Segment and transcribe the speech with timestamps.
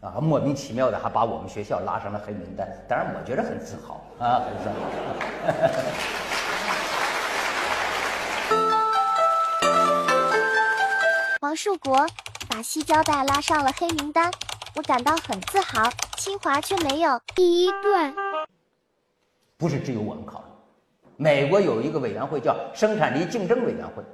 [0.00, 2.68] 啊，莫名其妙的还把我们学校拉上了黑名单。
[2.88, 4.74] 当然，我觉得很自豪啊，很自豪。
[11.40, 12.06] 王树国
[12.48, 14.30] 把西交大拉上了黑名单，
[14.76, 15.90] 我感到很自豪。
[16.16, 17.20] 清华却没有。
[17.34, 18.14] 第一段
[19.56, 20.44] 不是只有我们考虑，
[21.16, 24.04] 美国有一个委员会叫生产力竞争委员会，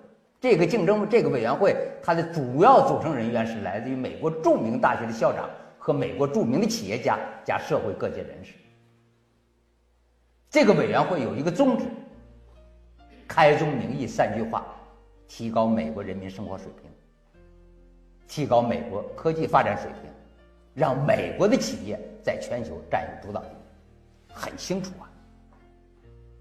[0.40, 5.48] 这个竞争这个委员会它的主要组成人员是来自于美国著名大学的校长
[5.84, 8.54] 和美国著名的企业家加社会各界人士。
[10.48, 11.84] 这个委员会有一个宗旨：
[13.28, 14.64] 开宗明义三句话，
[15.28, 16.90] 提高美国人民生活水平。
[18.26, 20.10] 提高美国科技发展水平，
[20.72, 23.54] 让美国的企业在全球占有主导地位，
[24.32, 25.04] 很清楚啊。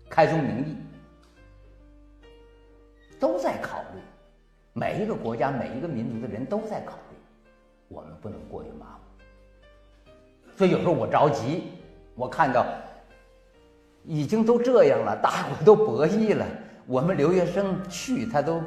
[0.10, 0.78] 开宗明义，
[3.20, 4.00] 都在考虑，
[4.72, 7.18] 每一个国家、每一个民族的人都在考虑，
[7.90, 9.03] 我们不能过于麻木。
[10.56, 11.64] 所以有时候我着急，
[12.16, 12.66] 我看到
[14.04, 16.46] 已经都这样了，大伙都博弈了，
[16.86, 18.62] 我们留学生去他都。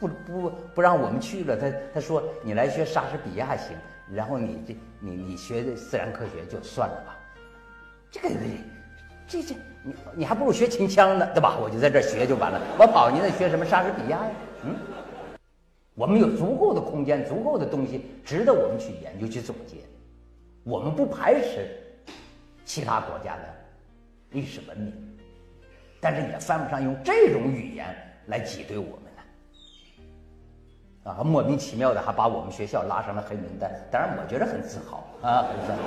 [0.00, 3.76] 不不不让我们去了，他他说你来学莎士比亚行，
[4.10, 7.14] 然后你这你你学的自然科学就算了吧，
[8.10, 8.28] 这个
[9.28, 11.58] 这这你你还不如学秦腔呢，对吧？
[11.62, 14.30] 我就在这学就完了，我跑你那学什么莎士比亚呀？
[14.64, 14.74] 嗯，
[15.94, 19.76] 我们有足够的空间，足够的东西值得我们去研究去总结，
[20.64, 21.68] 我们不排斥
[22.64, 23.42] 其他国家的
[24.30, 25.18] 历史文明，
[26.00, 27.86] 但是也犯不上用这种语言
[28.26, 29.00] 来挤兑我们。
[31.02, 35.78] 啊，莫名其妙的还把我们学校拉上了黑名单，当然我觉得很自豪啊，很自豪。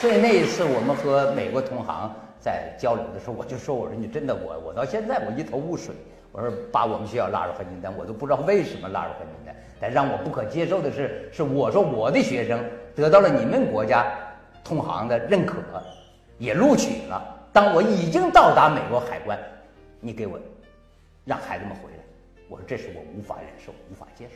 [0.00, 5.94] 所以那一次我们和美国同行在交流的时候，我就说：“我说你真的，我我到现在我一头雾水。
[6.32, 9.54] 我说把我们学校拉入黑名单，我都不知道为什么拉入黑名单。
[9.80, 12.62] 但让我不可接受的是，是我说我的学生
[12.94, 14.12] 得到了你们国家
[14.64, 15.56] 同行的认可，
[16.38, 19.38] 也录取了。”当我已经到达美国海关，
[20.00, 20.38] 你给我
[21.24, 22.04] 让孩子们回来，
[22.48, 24.34] 我说这是我无法忍受、无法接受。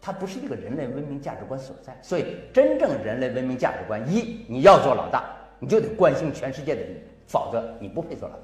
[0.00, 1.98] 它不是一个人类文明价值观所在。
[2.02, 5.24] 所以，真正人类文明价值观，一你要做老大，
[5.58, 8.42] 你就得关心全世界的人，否则你不配做老大。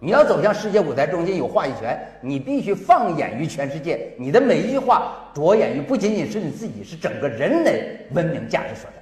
[0.00, 8.96] 你要走向世界舞台中间有话语权，你必须放眼于全世界，你的每一句话着眼于不仅仅是你自己，是整个人类文明价值所在。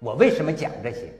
[0.00, 1.12] 我为什么讲这些？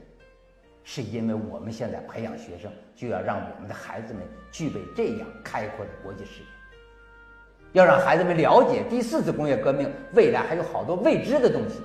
[0.83, 4.21] 是因为我们现在培养学生，就要让我们的孩子们
[4.51, 6.47] 具备这样开阔的国际视野，
[7.71, 11.79] 要让孩子们了解第四次工业革命未来还有好多未知的东西。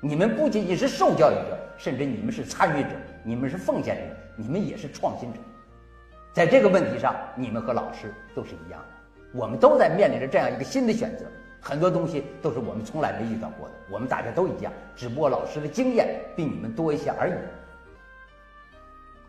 [0.00, 2.90] 你们不仅仅是受教育者，甚至你们是参与者，
[3.24, 4.02] 你们是奉献者，
[4.36, 5.40] 你们也是创新者。
[6.32, 11.24] 在这个问题上，你们和老师都是一样的，我们都在面临着这样一个新的选择。
[11.60, 17.32] 很多东西都是我们从来没遇到过的，我们大家都一样，只不过老师的经验比你们多一些而已。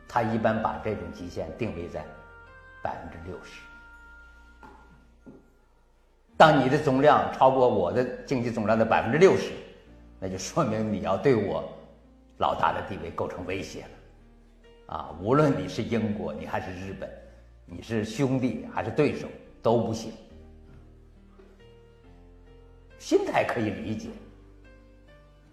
[0.08, 2.06] 他一般把这种极限定位在
[2.84, 3.62] 百分之六十。
[6.38, 9.52] 当你的总量超过我的经济总量的百分之六十，
[10.20, 11.64] 那就说明你要对我
[12.40, 13.90] 老大的地位构成威胁了。
[14.96, 17.10] 啊，无论你是英国，你还是日本，
[17.66, 19.28] 你是兄弟还是对手
[19.62, 20.12] 都不行。
[22.98, 24.10] 心态可以理解，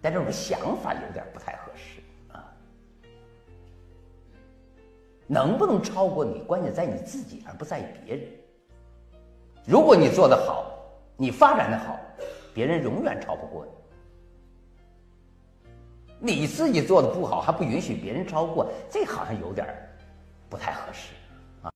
[0.01, 2.01] 但这种想法有点不太合适
[2.33, 2.43] 啊。
[5.27, 8.27] 能不能超过你，关键在你自己，而不在于别人。
[9.65, 10.73] 如果你做得好，
[11.15, 11.97] 你发展的好，
[12.53, 13.71] 别人永远超不过你。
[16.19, 19.67] 你自己做的不好，还不允许别人超过，这好像有点
[20.49, 21.13] 不太合适
[21.61, 21.71] 啊。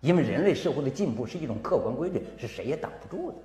[0.00, 3.38] 因为人类社会的进步是一种客观规律，是谁也挡不住的。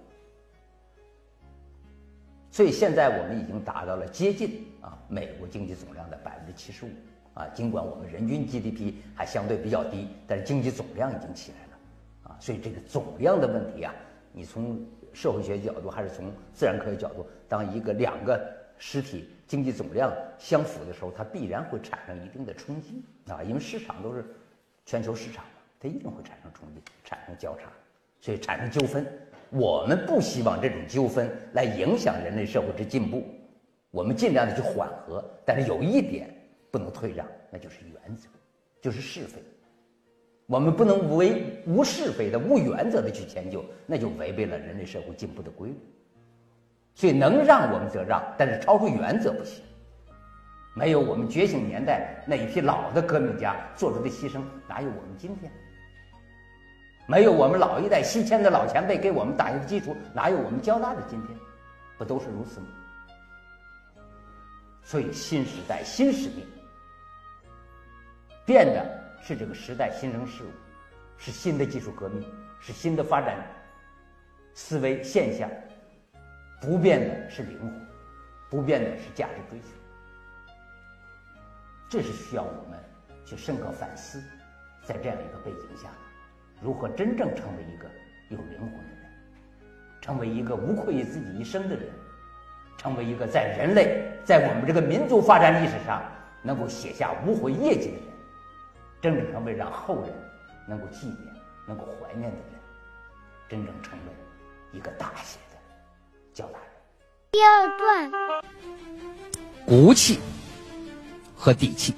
[2.52, 6.90] 所以现在我们已经达到了接近啊美国经济总量的百分之七十五
[7.34, 12.38] 啊，尽管我们人均 GDP 还相对比较低，但是经济总量已经起来了啊。
[12.40, 13.94] 所以这个总量的问题啊，
[14.32, 14.84] 你从
[15.20, 18.40] 社会学角度还是从自然科学角度，当一个两个
[18.78, 24.24] 实体经济总量相符的时候，它必然会产生一定的冲击啊，因为市场都是
[24.86, 25.44] 全球市场。
[25.78, 27.70] 它一定会产生冲击，产生交叉，
[28.22, 29.06] 所以产生纠纷。
[29.50, 33.26] 我们不希望这种纠纷来影响人类社会之进步，
[33.92, 35.22] 我们尽量的去缓和。
[35.46, 36.34] 但是有一点
[36.72, 38.30] 不能退让，那就是原则，
[38.82, 39.42] 就是是非。
[40.50, 45.80] 我们不能为无是非的、无原则的去迁就，那就违背了人类社会进步的规律。
[46.96, 49.64] 所以能让我们则让，但是超出原则不行。
[50.74, 55.52] 没有我们觉醒年代那一批老的革命家做出的牺牲，哪有我们今天？
[57.06, 61.38] 没有我们老一代西迁的老前辈给我们打下的基础，哪有我们交大的今天？
[61.96, 62.66] 不都是如此吗？
[64.82, 66.44] 所以，新时代新使命，
[68.48, 70.48] 变的是这个时代新生事物，
[71.18, 72.28] 是新的技术革命，
[72.60, 73.38] 是新的发展
[74.54, 75.50] 思维现象。
[76.62, 77.88] 不变的是灵魂，
[78.50, 79.68] 不变的是价值追求。
[81.90, 82.78] 这是需要我们
[83.26, 84.22] 去深刻反思，
[84.84, 85.88] 在这样一个背景下，
[86.62, 87.90] 如何真正成为一个
[88.28, 89.10] 有灵魂的人，
[90.02, 91.86] 成为一个无愧于自己一生的人，
[92.78, 96.04] 成为一个在人类在我们这个民族发展历史上
[96.44, 98.04] 能够写下无悔业绩的人，
[99.02, 100.14] 真正成为让后人
[100.68, 101.18] 能够纪念、
[101.68, 102.60] 能够怀念的人，
[103.50, 105.58] 真正成为一个大写的
[106.34, 106.70] 交大人。
[107.32, 108.12] 第二段，
[109.66, 110.20] 骨气。
[111.42, 111.94] 和底气，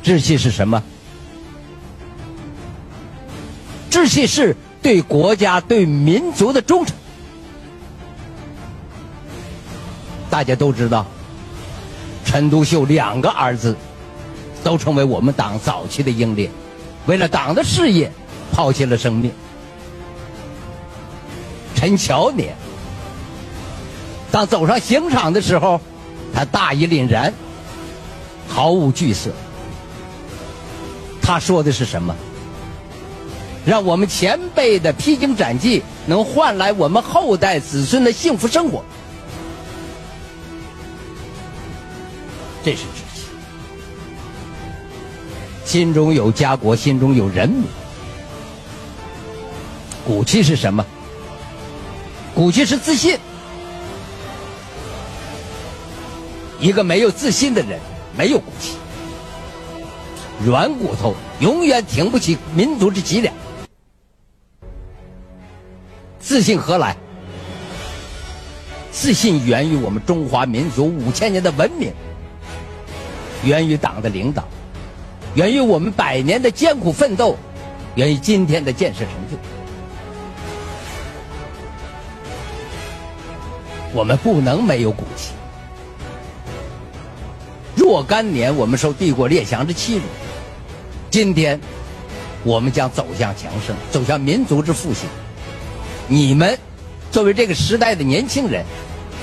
[0.00, 0.80] 志气是什么？
[3.90, 6.96] 志气是对国家、对民族的忠诚。
[10.30, 11.04] 大家都知道，
[12.28, 13.74] 陈独秀两个儿子
[14.62, 16.50] 都成为我们党早期的英烈，
[17.06, 18.12] 为了党的事业
[18.52, 19.32] 抛弃了生命。
[21.74, 22.54] 陈乔年。
[24.30, 25.80] 当走上刑场的时候，
[26.34, 27.32] 他大义凛然，
[28.46, 29.30] 毫无惧色。
[31.22, 32.14] 他说的是什么？
[33.64, 38.84] 让我们前辈的披荆斩棘能换来我们后代子孙的幸福生活，
[42.68, 43.22] 这是志气。
[45.64, 47.64] 心中有家国，心中有人民。
[50.06, 50.84] 骨气是什么？
[52.34, 53.18] 骨气是自信。
[56.60, 57.80] 一个没有自信的人，
[58.14, 58.74] 没有骨气，
[60.44, 63.34] 软骨头永远挺不起民族之脊梁。
[66.20, 66.94] 自信何来？
[68.92, 71.94] 自信源于我们中华民族五千年的文明，
[73.44, 74.44] 源于党的领导，
[75.34, 77.36] 源于我们百年的艰苦奋斗，
[77.94, 79.36] 源于今天的建设成就。
[83.94, 85.32] 我们不能没有骨气。
[87.74, 90.02] 若干年，我们受帝国列强之欺辱。
[91.10, 91.58] 今天，
[92.44, 95.08] 我们将走向强盛，走向民族之复兴。
[96.06, 96.58] 你们，
[97.10, 98.64] 作为这个时代的年轻人，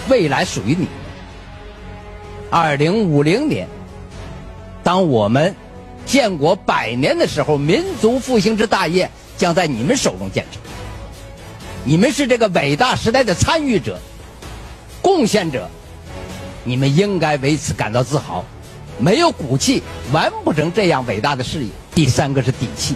[0.10, 0.88] 未来属于你。
[2.50, 3.68] 二零五零年，
[4.86, 5.56] 当我们
[6.06, 10.62] 建国百年的时候，民族复兴之大业将在你们手中建成。
[11.84, 14.00] 你们是这个伟大时代的参与者、
[15.02, 15.68] 贡献者。
[16.64, 18.46] 你们应该为此感到自豪，
[19.00, 21.70] 没有骨气完不成这样伟大的事业。
[21.96, 22.94] 第三个是底气，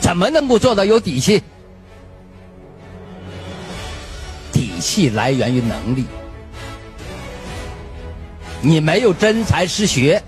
[0.00, 1.42] 怎么能够做到有底气？
[4.50, 6.06] 底气来源于能力，
[8.62, 10.22] 你没有真才实学，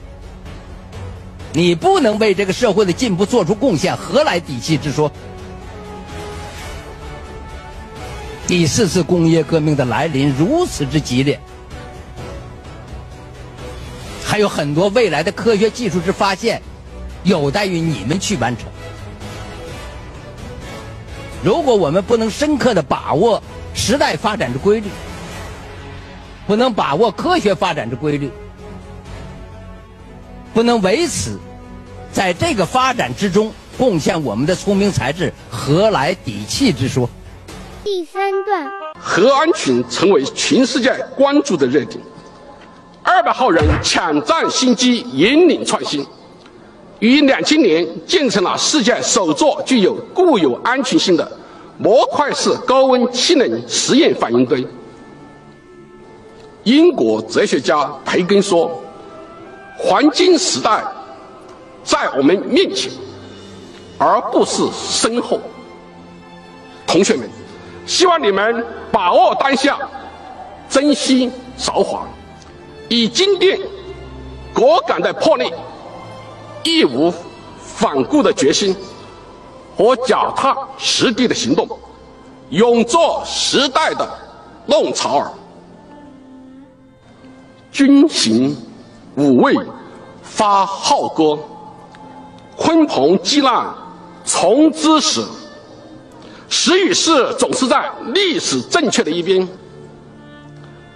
[1.53, 5.11] 你不能为这个社会的进步做出贡献，何来底气之说？
[8.47, 11.39] 第四次工业革命的来临如此之激烈，
[14.25, 16.61] 还有很多未来的科学技术之发现，
[17.23, 18.67] 有待于你们去完成。
[21.45, 23.43] 如果我们不能深刻的把握
[23.75, 24.89] 时代发展的规律，
[26.47, 28.31] 不能把握科学发展之规律，
[30.53, 31.39] 不能为此
[32.13, 37.09] 在这个发展之中贡献我们的聪明才智，何来底气之说？
[37.85, 41.99] 第三段，核安全成为全世界关注的热点。
[43.03, 46.07] 二百号人抢占新机，引领创新，
[47.01, 51.39] 于两千年建成了世界首座具有固有安全性的
[51.79, 54.65] 模块式高温气冷实验反应堆。
[56.65, 58.83] 英国哲学家培根说
[59.79, 60.83] ：“黄金时代
[61.83, 62.91] 在我们面前，
[63.99, 65.41] 而不是身后。”
[66.87, 67.29] 同学们。
[67.85, 69.77] 希望你们把握当下，
[70.71, 72.07] 珍惜韶华，
[72.89, 73.61] 以坚定、
[74.55, 75.53] 果敢的魄力、
[76.63, 77.13] 义无
[77.61, 78.75] 反顾的决心
[79.77, 81.69] 和脚踏实地的行动，
[82.51, 84.09] 勇作时代的
[84.67, 85.33] 弄潮儿。
[87.73, 88.55] 军行
[89.17, 89.57] 五位
[90.23, 91.39] 发号歌，
[92.57, 93.75] 鲲鹏击浪
[94.25, 95.25] 从之始。
[96.51, 99.49] 时与势总是在历史正确的一边，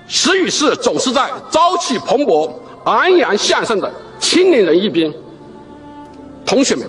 [0.07, 2.53] 时与势总是在朝气蓬勃、
[2.85, 3.91] 昂扬向上的
[4.21, 5.11] 青年人一边。
[6.45, 6.87] 同学们，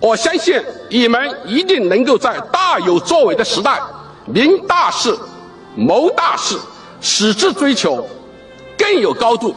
[0.00, 0.60] 我相信
[0.90, 3.80] 你们一定能够在大有作为的时代，
[4.26, 5.16] 明大事、
[5.76, 6.58] 谋大事，
[7.00, 8.04] 矢志追求
[8.82, 9.54] 更有高度、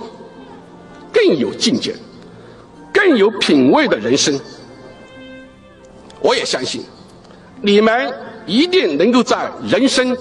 [1.12, 1.96] 更有境界、
[2.94, 4.40] 更有品位的人生。
[6.22, 6.84] 我也相信，
[7.60, 8.14] 你们
[8.46, 10.16] 一定能够在人生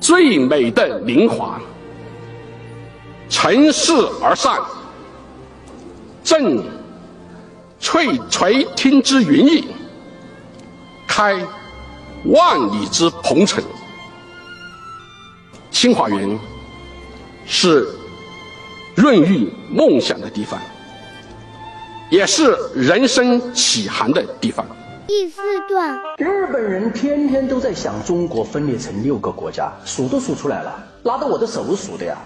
[0.00, 1.60] 最美的年华，
[3.28, 3.92] 乘势
[4.22, 4.64] 而上，
[6.22, 6.62] 正
[7.80, 9.64] 翠垂听之云翼，
[11.08, 11.44] 开
[12.26, 13.64] 万里之鹏程。
[15.72, 16.38] 清华园
[17.44, 17.88] 是
[18.98, 20.58] 孕育梦想的地方，
[22.10, 24.66] 也是人生起航的地方。
[25.06, 32.18] 第四段，日本人天天都在想中国分裂成六个国家，数都数出来了，拉着我的手数的呀，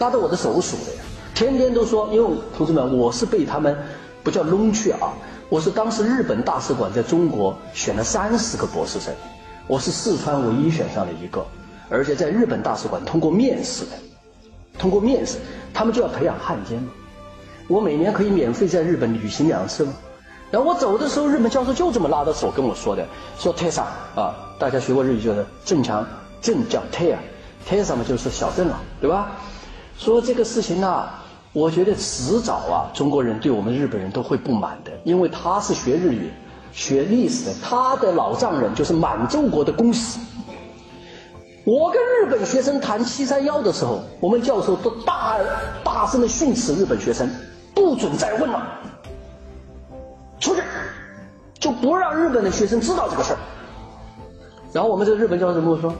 [0.00, 1.02] 拉着我的手数的呀，
[1.36, 3.76] 天天都说，因为同志们，我是被他们
[4.24, 5.12] 不叫弄去啊，
[5.48, 9.14] 我是当时日本大使馆在中国选了三十个博士生，
[9.68, 11.46] 我是四川唯一选上的一个，
[11.88, 13.92] 而且在日本大使馆通过面试的，
[14.78, 15.38] 通过面试，
[15.72, 16.88] 他们就要培养汉奸嘛，
[17.68, 19.92] 我每年可以免费在日本旅行两次吗？
[20.50, 23.04] 然后我走的时候，日本教授就这么拉着手跟我说的，
[23.36, 23.82] 说 “Tessa
[24.14, 26.06] 啊，大家学过日语就是正强
[26.40, 29.32] 正叫 Tessa，Tessa 嘛就是小镇了，对吧？
[29.98, 31.08] 说这个事情呢，
[31.52, 36.30] 我觉得迟早啊，中国人对我们日本人都会不满的，因为他是学日语、
[36.72, 40.20] 学历史的，他的老丈人就是满洲国的公使。
[41.66, 45.36] 我跟日本学生谈七三幺的时候，我们教授都大
[45.82, 47.28] 大声的训斥日本学生，
[47.74, 48.80] 不准再问了。
[50.38, 50.62] 出去，
[51.58, 53.38] 就不让日本的学生知道这个事儿。
[54.72, 55.92] 然后我们这个日本教授跟我说，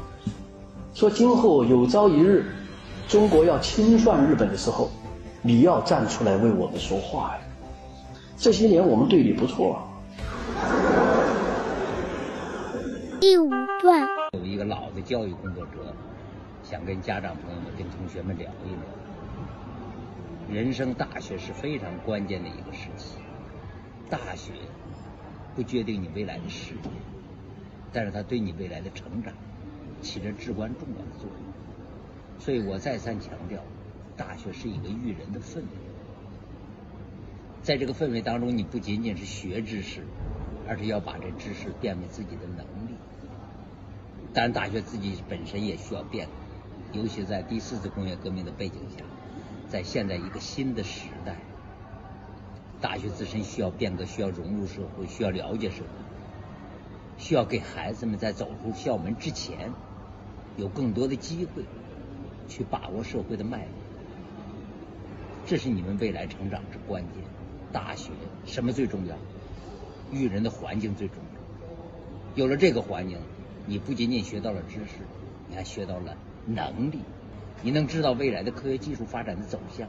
[0.94, 2.44] 说今后有朝一日，
[3.08, 4.88] 中国要清算日本的时候，
[5.42, 7.38] 你要站出来为我们说话呀。
[8.38, 9.82] 这些年我们对你不错。
[13.18, 13.50] 第五
[13.82, 14.06] 段，
[14.36, 15.94] 有一个老的教育工作者，
[16.62, 23.16] 想跟家长朋友们、跟同学们聊一聊，人生大学是非常关键的一个时期。
[24.10, 24.52] 大学
[25.54, 26.80] 不决定你未来的事业，
[27.92, 29.32] 但是它对你未来的成长
[30.02, 32.38] 起着至关重要的作用。
[32.38, 33.62] 所以我再三强调，
[34.16, 35.66] 大学是一个育人的氛围。
[37.62, 40.02] 在这个氛围当中，你不仅仅是学知识，
[40.68, 42.95] 而是要把这知识变为自己的能力。
[44.36, 46.28] 当然，大学自己本身也需要变，
[46.92, 49.02] 尤其在第四次工业革命的背景下，
[49.66, 51.38] 在现在一个新的时代。
[52.78, 55.88] 大学自身需要变革，需要融入社会，需要了解社会，
[57.16, 59.72] 需要给孩子们在走出校门之前，
[60.58, 61.64] 有更多的机会
[62.46, 63.70] 去把握社会的脉络。
[65.46, 67.24] 这是你们未来成长之关键。
[67.72, 68.10] 大学
[68.44, 69.16] 什么最重要？
[70.12, 71.40] 育人的环境最重要。
[72.34, 73.18] 有了这个环境，
[73.66, 75.02] 你不仅仅学到了知识，
[75.48, 77.00] 你还学到了能力，
[77.62, 79.88] 你能知道未来的科学技术发展的走向。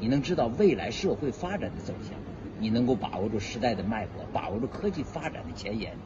[0.00, 2.18] 你能知道未来社会发展的走向，
[2.58, 5.96] 你能够把握住时代的脉搏，把握住科技发展的前沿。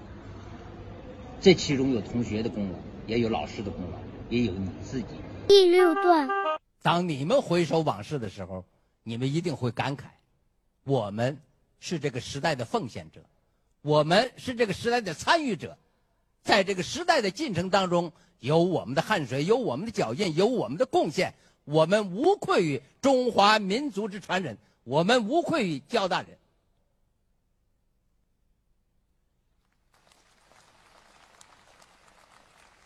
[1.40, 3.98] 这其中有同学的功劳，也有老师的功劳，
[4.28, 5.06] 也有你自己。
[5.48, 6.28] 第六段，
[6.82, 8.66] 当你们回首往事的时候，
[9.02, 10.02] 你们一定会感慨：
[10.84, 11.38] 我们
[11.80, 13.22] 是这个时代的奉献者，
[13.80, 15.78] 我们是这个时代的参与者，
[16.42, 21.34] 在这个时代的进程当中，有我们的汗水，有我们的脚印，有我们的贡献。
[21.64, 26.38] 我们无愧于中华民族之传人，我们无愧于交大人。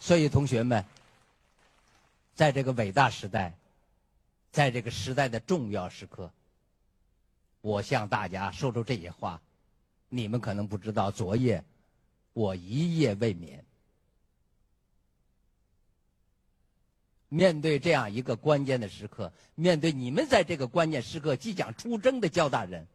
[0.00, 0.84] 所以，同学们，
[2.34, 3.54] 在这个伟大时代，
[4.50, 6.32] 在这个时代的重要时刻，
[7.60, 9.40] 我向大家说出这些话，
[10.08, 11.62] 你们可能不知道，昨夜
[12.32, 13.64] 我一夜未眠。
[17.28, 22.86] 面对这样一个关键的时刻，面对你们在这个关键时刻即将出征的焦大人，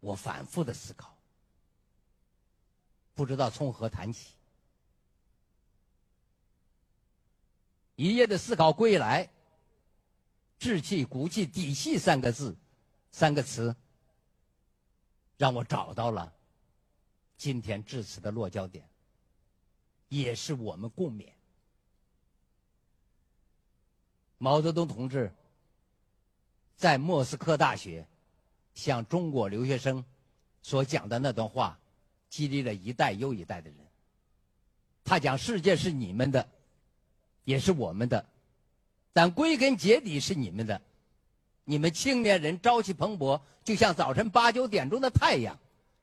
[0.00, 1.16] 我反复的思考，
[3.14, 4.34] 不知道从何谈起。
[7.94, 9.30] 一夜的思考归来，
[10.58, 12.56] 志气、骨气、底气三个字，
[13.12, 13.76] 三个词，
[15.36, 16.32] 让我找到了
[17.38, 18.84] 今天至此的落脚点，
[20.08, 21.28] 也是我们共勉。
[24.36, 25.32] 毛泽东同志
[26.76, 28.06] 在莫斯科大学
[28.74, 30.04] 向中国留学生
[30.62, 31.78] 所讲的那段话，
[32.28, 33.78] 激励了一代又一代的人。
[35.04, 36.48] 他讲：“世界是你们的，
[37.44, 38.26] 也是我们的，
[39.12, 40.82] 但归根结底是你们的。
[41.64, 45.58] 你们青年人朝气蓬勃，就像早晨八九点钟的太阳，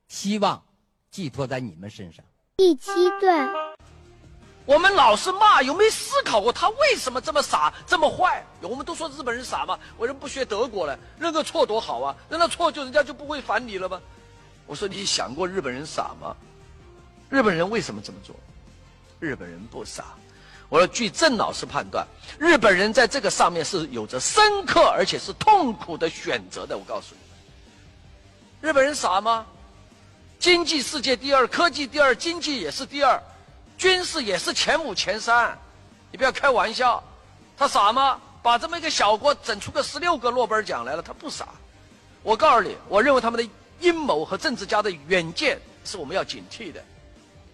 [0.07, 0.63] 希望
[1.15, 2.25] 寄托在你们身上。
[2.57, 2.91] 第七
[3.21, 3.49] 段，
[4.65, 8.45] 我们老是骂，有没有思考过他为什么这么傻、这么坏？
[8.59, 10.99] 我们都说日本人傻嘛，为什么不学德国了？
[11.17, 12.13] 认个错多好啊！
[12.27, 13.97] 认了错就人家就不会烦你了吗？
[14.67, 16.35] 我说你想过日本人傻吗？
[17.29, 18.35] 日本人为什么这么做？
[19.21, 20.03] 日本人不傻。
[20.67, 22.05] 我说，据郑老师判断，
[22.37, 26.77] 日本人在这个上面是有着深刻而且是痛苦的选择的。
[26.77, 29.45] 我告诉你们，日本人傻吗？
[30.45, 33.19] 经济世界第二，科技第二，经济也是第二，
[33.79, 35.57] 军事也是前五前三。
[36.11, 37.03] 你不要开玩笑，
[37.57, 38.21] 他傻吗？
[38.43, 41.47] 把这么一个小国整出个十六个诺贝尔奖来了，他不傻。
[42.21, 46.79] 我告诉你，我认为他们的阴谋和政治家的远见是我们要警惕的，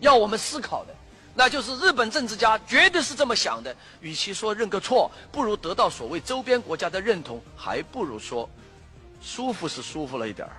[0.02, 0.94] 要我们思考的。
[1.34, 3.74] 那就是日本政治家绝对是这么想的。
[4.02, 8.50] 与其说认个错，不如得到所谓周边国家的认同，还不如说，
[9.22, 10.52] 舒服是舒服了一点儿，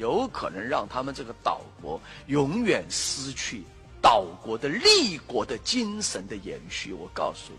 [0.00, 3.62] 有可能让他们这个岛国永远失去
[4.00, 6.94] 岛国的立国的精神的延续。
[6.94, 7.52] 我告诉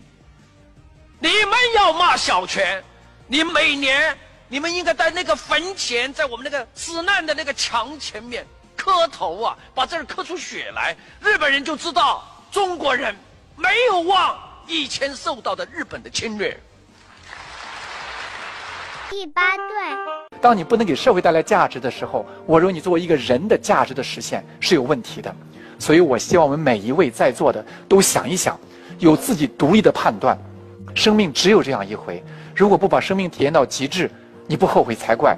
[1.20, 2.82] 你，你们要骂小泉，
[3.28, 4.18] 你每年
[4.48, 8.44] 你们应该在那个坟前，在我们那个死难的那个墙前面
[8.76, 12.28] 磕头啊，把这儿磕出血来，日本人就知道。
[12.50, 13.14] 中国人
[13.56, 16.60] 没有忘以前受到的日本的侵略。
[19.12, 25.30] 第八段，当你不能给社会带来价值的时候，我认为你作为一个人的价值的实现是有问题的。
[25.78, 28.58] 所以我希望我们每一位在座的都想一想，
[28.98, 30.34] 有自己独立的判断。
[30.94, 32.24] 生命只有这样一回，
[32.56, 34.10] 如果不把生命体验到极致，
[34.46, 35.36] 你不后悔才怪。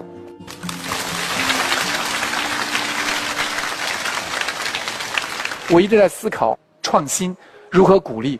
[5.68, 6.56] 我一直在思考。
[6.80, 7.36] 创新
[7.70, 8.38] 如何鼓励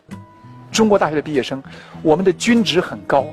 [0.71, 1.61] 中国大学的毕业生？
[2.01, 3.25] 我们的均值很高，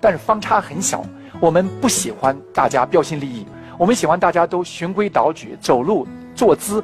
[0.00, 1.04] 但是方差很小。
[1.40, 3.46] 我们不喜欢大家标新立异，
[3.78, 6.82] 我们喜欢大家都循规蹈矩，走路坐姿，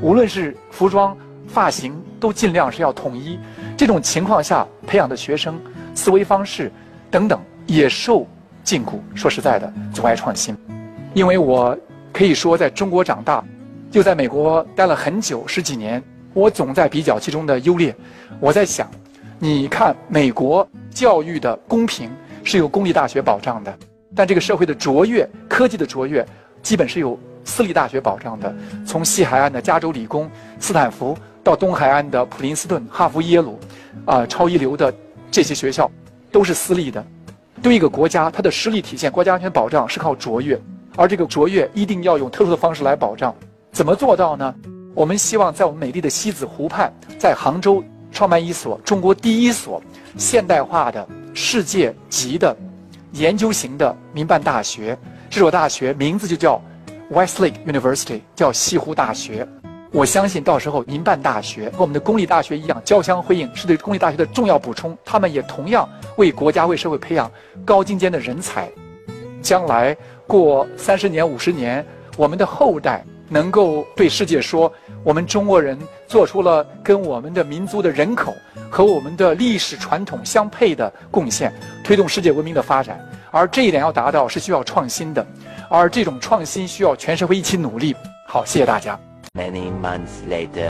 [0.00, 3.38] 无论是服装、发型，都尽量是要统一。
[3.76, 5.58] 这种情况下培养的学生
[5.94, 6.70] 思维方式
[7.10, 8.26] 等等也受
[8.64, 8.94] 禁锢。
[9.14, 10.56] 说实在的，阻碍创新。
[11.14, 11.76] 因为我
[12.12, 13.44] 可以说在中国长大，
[13.92, 16.02] 又在美国待了很久十几年。
[16.34, 17.94] 我总在比较其中的优劣，
[18.40, 18.90] 我在想，
[19.38, 22.10] 你看美国教育的公平
[22.42, 23.78] 是由公立大学保障的，
[24.14, 26.26] 但这个社会的卓越、科技的卓越，
[26.62, 28.54] 基本是由私立大学保障的。
[28.86, 33.58] 从西海岸的加州理工、斯坦福，到东海岸的普林斯顿、哈佛、耶鲁，
[34.04, 34.92] 啊，超一流的
[35.30, 35.90] 这些学校，
[36.30, 37.04] 都是私立的。
[37.62, 40.60] 对一个国家，它的实力体现、国家安全保障是靠卓越，
[40.96, 43.34] 而这个卓越一定要用特殊的方式来保障。
[43.70, 44.54] 怎么做到呢？
[44.94, 49.82] 我们希望在我们美丽的西子湖畔，在杭州创办一所中国第一所
[50.18, 52.54] 现代化的世界级的
[53.12, 54.98] 研究型的民办大学。
[55.30, 56.60] 这所大学名字就叫
[57.10, 59.46] Westlake University，叫西湖大学。
[59.90, 64.96] 我相信到时候民办大学和我们的公立大学一样交相辉映，是对公立大学的重要补充。
[65.04, 67.30] 他们也同样为国家为社会培养
[67.64, 68.70] 高精尖的人才。
[69.42, 69.96] 将来
[70.26, 71.84] 过三十年、五十年，
[72.16, 73.04] 我们的后代。
[73.32, 74.70] 能够对世界说，
[75.02, 78.34] 我们中国人做出了跟我们的民族的人口
[78.70, 81.50] 和我们的历史传统相配的贡献，
[81.82, 83.00] 推动世界文明的发展。
[83.30, 85.26] 而这一点要达到，是需要创新的，
[85.70, 87.96] 而这种创新需要全社会一起努力。
[88.28, 89.00] 好，谢谢大家。
[89.32, 90.68] Many months later.